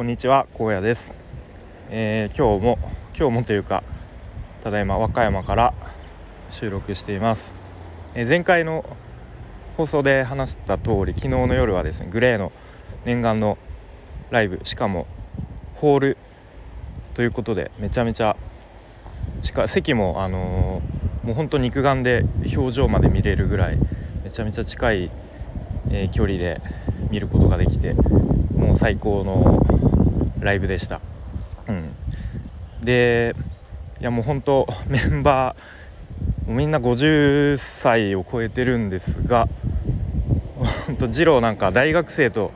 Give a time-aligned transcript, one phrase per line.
[0.00, 1.12] こんにちは高野です、
[1.90, 2.78] えー、今日も
[3.14, 3.84] 今日もというか
[4.62, 5.74] ただいま和歌山から
[6.48, 7.54] 収録しています、
[8.14, 8.96] えー、前回の
[9.76, 12.50] 放送で話した通り昨日の夜はですねグレーの
[13.04, 13.58] 念願の
[14.30, 15.06] ライブしかも
[15.74, 16.16] ホール
[17.12, 18.38] ということでめちゃめちゃ
[19.42, 22.24] 近席もあのー、もうほんと肉眼で
[22.56, 23.78] 表情まで見れるぐらい
[24.24, 25.10] めちゃめちゃ近い、
[25.90, 26.62] えー、距離で
[27.10, 27.94] 見ることができて
[28.70, 29.60] もう最高の
[30.38, 31.00] ライブでした。
[31.66, 31.90] うん、
[32.80, 33.34] で
[34.00, 39.48] いやもう本当メンバーみんな50歳を超えてるんですが
[40.86, 42.52] 本当次郎なんか大学生と、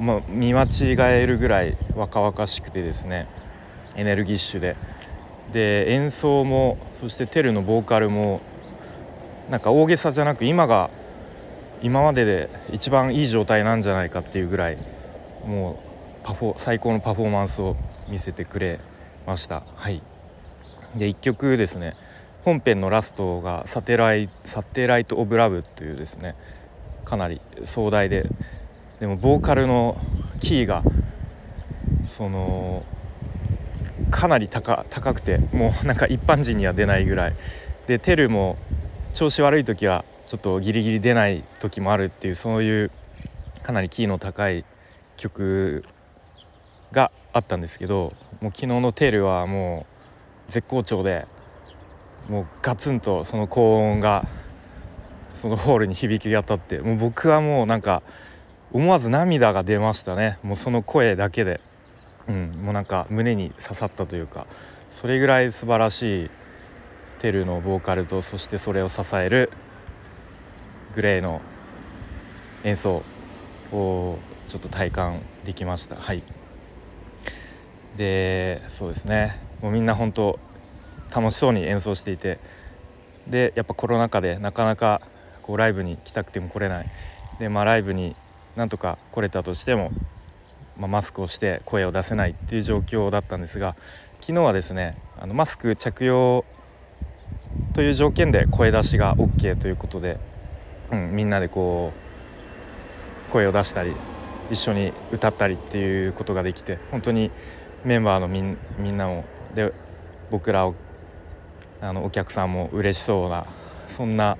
[0.00, 3.26] ま、見間違えるぐらい若々しくてですね
[3.96, 4.76] エネルギッシュで
[5.52, 8.40] で演奏もそしてテルのボーカルも
[9.50, 10.88] なんか大げさじゃなく今が
[11.82, 14.78] 今までで一番いい状態なんじゃないかっていうぐらい
[15.44, 15.76] もう
[16.26, 17.76] パフォ最高のパフォーマンスを
[18.08, 18.80] 見せてくれ
[19.26, 19.62] ました。
[19.74, 20.02] はい。
[20.96, 21.96] で1曲ですね。
[22.44, 26.34] 本編のラストがサテライ「サテライト・オブ・ラブ」というですね。
[27.04, 28.26] かなり壮大で。
[28.98, 29.96] でもボーカルの
[30.40, 30.82] キーが
[32.06, 32.82] その
[34.10, 37.34] かなり高くてもうなんか一般人には出ないぐらい。
[37.86, 38.56] でテルも
[39.14, 42.90] 調子悪い時はちょっとギリギリ出ない時もあるっていうそういう
[43.62, 44.64] かなりキーの高い
[45.20, 45.84] 曲
[46.92, 49.86] があったんですけどもう昨日の「テール」はも
[50.48, 51.26] う絶好調で
[52.28, 54.26] もうガツンとその高音が
[55.34, 58.02] そのホールに響き渡ってもう僕はもうなんか
[58.72, 60.38] 思わず涙が出ましたね。
[60.42, 61.60] もうその声だけで、
[62.28, 64.46] うん、もうなんか胸に刺さったというか
[64.90, 66.30] それぐらい素晴らしい
[67.18, 69.50] テルのボーカルとそしてそれを支える
[70.94, 71.40] グレーの
[72.64, 73.02] 演奏
[73.72, 75.96] をちょっと体感できました。
[75.96, 76.22] はい。
[77.96, 79.40] でそうですね。
[79.62, 80.38] もうみんな本当
[81.14, 82.38] 楽しそうに演奏していて。
[83.26, 85.00] でやっぱコロナ禍でなかなか
[85.42, 86.90] こうライブに来たくても来れない。
[87.38, 88.16] でまあライブに
[88.56, 89.92] なんとか来れたとしても、
[90.76, 93.76] まあ、マスクをして声を出せないっていう状況だったんですが
[94.20, 96.44] 昨日はですねあのマスク着用
[97.72, 100.18] という条件で声出しが OK ということで、
[100.90, 102.09] うん、みんなでこう
[103.30, 103.94] 声を出したり
[104.50, 107.30] 一緒に歌ったりっていうことができて本当に
[107.84, 109.24] メンバーのみんみんなも
[109.54, 109.72] で
[110.30, 110.74] 僕らを
[111.80, 113.46] あのお客さんも嬉しそうな
[113.86, 114.36] そんな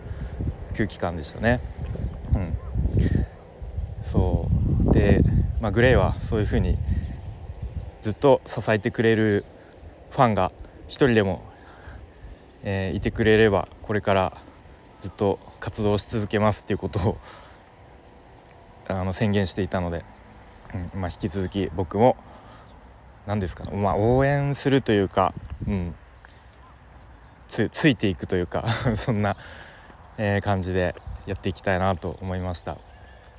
[0.72, 1.60] 空気感でしたね。
[2.34, 2.56] うん、
[4.04, 4.48] そ
[4.88, 5.22] うで、
[5.60, 6.78] まあ、グレイはそういうふうに
[8.02, 9.44] ずっと支えてくれる
[10.10, 10.52] ファンが
[10.86, 11.42] 一人でも、
[12.62, 14.36] えー、いてくれればこれから
[14.98, 17.18] ずっと活動し続けますっていうことを
[18.90, 20.04] あの宣言していたので、
[20.94, 22.16] うんまあ、引き続き僕も
[23.26, 25.34] 何ですかね、まあ、応援するというか、
[25.66, 25.94] うん、
[27.48, 29.36] つついていくというか そんな、
[30.18, 30.94] えー、感じで
[31.26, 32.78] やっていきたいなと思いました。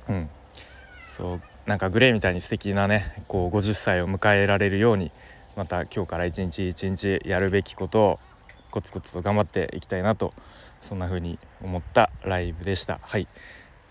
[0.08, 0.30] うん、
[1.08, 5.12] そうなんかグレーみたいに素敵なねこう50歳を迎えられるように
[5.54, 8.20] また今日から一日一日やるべきことを
[8.70, 10.32] コツコツと頑張っていきたいなと
[10.80, 12.98] そんな風に思ったライブでした。
[13.02, 13.28] はい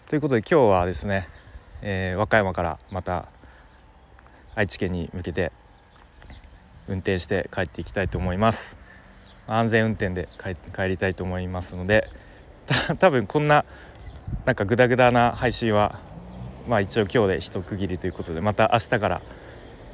[0.08, 1.30] ということで今日はですね
[1.82, 3.26] えー、和歌山からまた
[4.56, 5.52] 愛知県に向けて
[6.88, 8.78] 運転して帰っていきたいと思います。
[9.48, 12.08] 安全運転で帰りたいと思いますので
[13.00, 13.66] 多分こんな
[14.46, 16.00] なんかグダグダな配信は
[16.68, 19.22] まあ一応今日で一区切りということでまた明日から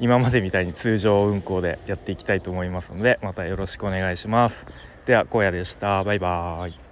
[0.00, 4.66] 今までみたいに通常運行でやっていきたいと思いますのでまたよろしくお願いします。
[5.06, 6.04] では荒野でした。
[6.04, 6.87] バイバーイ。